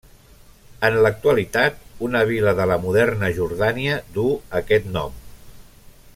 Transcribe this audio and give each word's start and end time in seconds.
En 0.87 0.95
l'actualitat, 1.05 1.77
una 2.07 2.23
vila 2.31 2.55
de 2.61 2.67
la 2.73 2.79
moderna 2.87 3.29
Jordània 3.41 4.01
duu 4.17 4.35
aquest 4.63 4.89
nom. 4.97 5.23